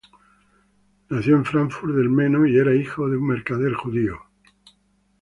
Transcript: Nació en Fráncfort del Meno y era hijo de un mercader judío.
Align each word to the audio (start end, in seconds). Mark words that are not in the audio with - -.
Nació 1.11 1.35
en 1.35 1.45
Fráncfort 1.45 1.93
del 1.93 2.09
Meno 2.09 2.47
y 2.47 2.57
era 2.57 2.73
hijo 2.73 3.07
de 3.07 3.17
un 3.17 3.27
mercader 3.27 3.73
judío. 3.75 4.17